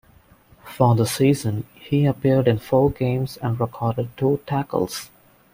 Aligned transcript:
For 0.63 0.95
the 0.95 1.05
season, 1.05 1.65
he 1.75 2.07
appeared 2.07 2.47
in 2.47 2.57
four 2.57 2.89
games 2.89 3.37
and 3.37 3.59
recorded 3.59 4.09
two 4.17 4.39
tackles. 4.47 5.11